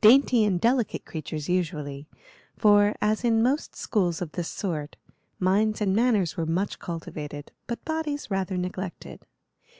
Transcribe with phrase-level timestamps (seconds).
[0.00, 2.06] Dainty and delicate creatures usually,
[2.56, 4.94] for, as in most schools of this sort,
[5.40, 9.26] minds and manners were much cultivated, but bodies rather neglected.